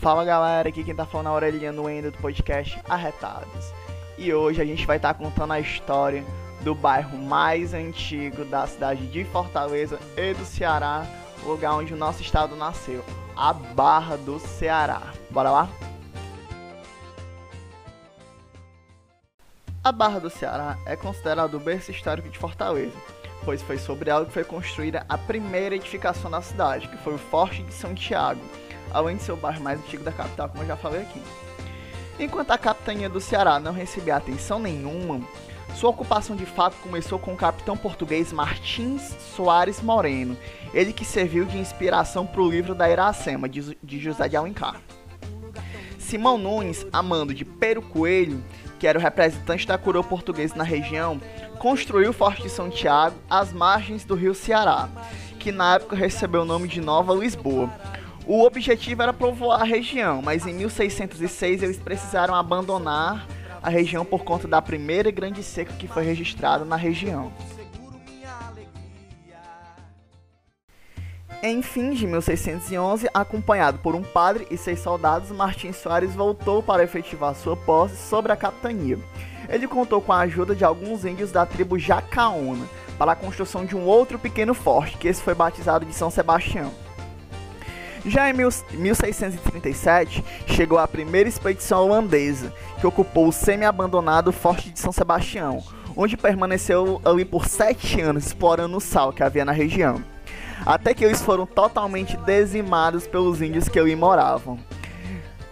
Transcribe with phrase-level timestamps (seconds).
[0.00, 3.74] Fala galera, aqui quem tá falando é a Aurelia no Endo do podcast Arretados.
[4.16, 6.24] E hoje a gente vai estar tá contando a história
[6.60, 11.04] do bairro mais antigo da cidade de Fortaleza e do Ceará,
[11.44, 13.04] lugar onde o nosso estado nasceu,
[13.36, 15.02] a Barra do Ceará.
[15.30, 15.68] Bora lá?
[19.82, 22.96] A Barra do Ceará é considerado o berço histórico de Fortaleza,
[23.44, 27.18] pois foi sobre ela que foi construída a primeira edificação da cidade, que foi o
[27.18, 28.40] Forte de Santiago,
[28.92, 31.22] além de ser o bairro mais antigo da capital, como eu já falei aqui.
[32.18, 35.20] Enquanto a capitania do Ceará não recebia atenção nenhuma,
[35.74, 40.36] sua ocupação de fato começou com o capitão português Martins Soares Moreno,
[40.74, 44.80] ele que serviu de inspiração para o livro da Iracema, de José de Alencar.
[45.98, 48.42] Simão Nunes, amando de Pero Coelho,
[48.78, 51.20] que era o representante da coroa portuguesa na região,
[51.58, 54.88] construiu o Forte de Santiago às margens do rio Ceará,
[55.38, 57.70] que na época recebeu o nome de Nova Lisboa,
[58.28, 63.26] o objetivo era povoar a região, mas em 1606 eles precisaram abandonar
[63.62, 67.32] a região por conta da primeira grande seca que foi registrada na região.
[71.42, 76.84] Em fim de 1611, acompanhado por um padre e seis soldados, Martins Soares voltou para
[76.84, 78.98] efetivar sua posse sobre a capitania.
[79.48, 82.66] Ele contou com a ajuda de alguns índios da tribo Jacaona
[82.98, 86.87] para a construção de um outro pequeno forte, que esse foi batizado de São Sebastião.
[88.06, 94.92] Já em 1637, chegou a primeira expedição holandesa, que ocupou o semi-abandonado Forte de São
[94.92, 95.62] Sebastião,
[95.96, 100.02] onde permaneceu ali por sete anos explorando o sal que havia na região,
[100.64, 104.58] até que eles foram totalmente dizimados pelos índios que ali moravam.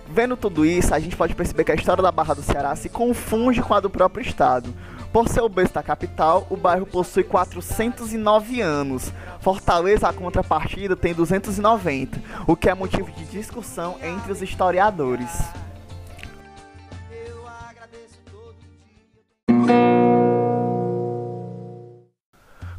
[0.09, 2.89] Vendo tudo isso, a gente pode perceber que a história da Barra do Ceará se
[2.89, 4.73] confunde com a do próprio estado,
[5.17, 9.11] por ser o berço da capital, o bairro possui 409 anos.
[9.41, 15.31] Fortaleza, a contrapartida, tem 290, o que é motivo de discussão entre os historiadores.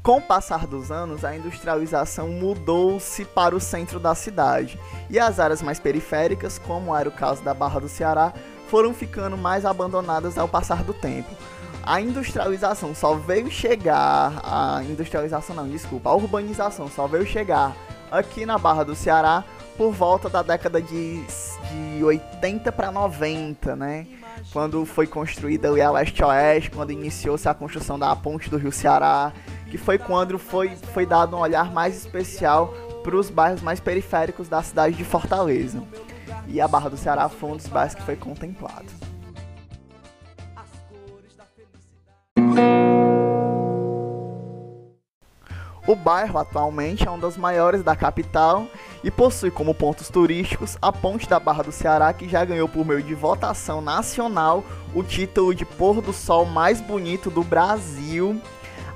[0.03, 4.79] Com o passar dos anos, a industrialização mudou-se para o centro da cidade,
[5.09, 8.31] e as áreas mais periféricas, como era o caso da Barra do Ceará,
[8.67, 11.35] foram ficando mais abandonadas ao passar do tempo
[11.87, 14.41] a industrialização só veio chegar.
[14.43, 17.73] A industrialização não, desculpa, a urbanização só veio chegar
[18.11, 19.43] aqui na Barra do Ceará
[19.77, 24.05] por volta da década de, de 80 para 90, né?
[24.51, 29.31] Quando foi construída a leste-oeste, quando iniciou-se a construção da ponte do Rio Ceará,
[29.69, 34.49] que foi quando foi, foi dado um olhar mais especial para os bairros mais periféricos
[34.49, 35.81] da cidade de Fortaleza.
[36.47, 38.85] E a Barra do Ceará foi um dos bairros que foi contemplado.
[45.87, 48.67] O bairro atualmente é um dos maiores da capital
[49.01, 52.85] e possui como pontos turísticos a Ponte da Barra do Ceará, que já ganhou por
[52.85, 58.41] meio de votação nacional o título de pôr do sol mais bonito do Brasil.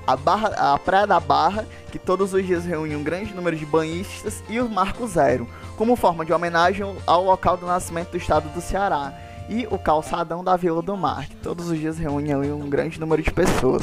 [0.05, 3.65] A, Barra, a Praia da Barra, que todos os dias reúne um grande número de
[3.65, 5.47] banhistas, e o Marco Zero,
[5.77, 9.13] como forma de homenagem ao local do nascimento do estado do Ceará.
[9.47, 13.21] E o calçadão da Vila do Mar, que todos os dias reúne um grande número
[13.21, 13.81] de pessoas.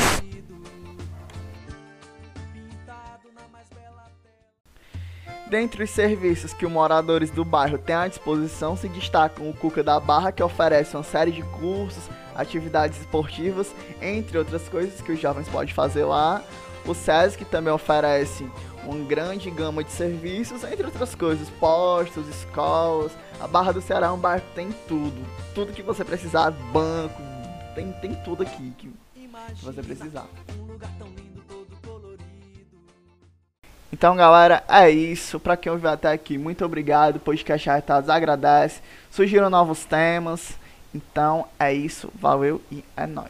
[5.48, 9.82] Dentre os serviços que os moradores do bairro têm à disposição se destacam o Cuca
[9.82, 12.04] da Barra, que oferece uma série de cursos,
[12.34, 16.42] atividades esportivas, entre outras coisas que os jovens podem fazer lá.
[16.84, 18.46] O SESC também oferece
[18.84, 23.12] uma grande gama de serviços, entre outras coisas, postos, escolas.
[23.40, 27.22] A Barra do Ceará é um bairro que tem tudo, tudo que você precisar, banco,
[27.74, 29.30] tem, tem tudo aqui que, que
[29.62, 30.26] você precisar.
[33.92, 35.40] Então, galera, é isso.
[35.40, 37.16] Pra quem ouviu até aqui, muito obrigado.
[37.16, 38.80] O podcast Arretados agradece.
[39.10, 40.52] Surgiram novos temas.
[40.94, 42.10] Então, é isso.
[42.20, 43.28] Valeu e é nóis.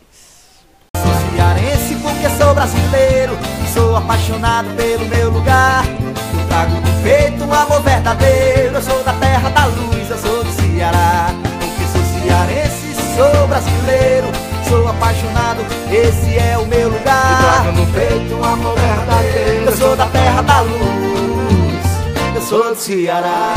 [0.97, 3.33] Sou cearense porque sou brasileiro.
[3.73, 5.85] Sou apaixonado pelo meu lugar.
[5.87, 8.75] Eu trago no peito um amor verdadeiro.
[8.75, 11.29] Eu sou da terra da luz, eu sou do Ceará.
[11.61, 14.27] Porque sou cearense, sou brasileiro.
[14.69, 17.48] Sou apaixonado, esse é o meu lugar.
[17.69, 19.67] Eu trago no peito um amor verdadeiro.
[19.67, 21.85] Eu sou da terra da luz,
[22.35, 23.55] eu sou do Ceará.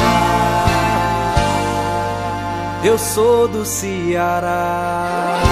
[2.84, 5.51] Eu sou do Ceará.